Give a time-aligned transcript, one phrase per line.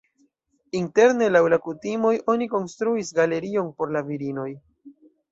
[0.77, 4.47] Interne laŭ la kutimoj oni konstruis galerion por la virinoj.